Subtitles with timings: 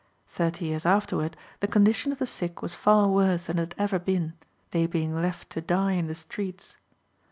[0.29, 3.99] Thirty years afterward the condition of the sick was far worse than it had ever
[3.99, 4.33] been,
[4.71, 6.77] they being left to die in the streets.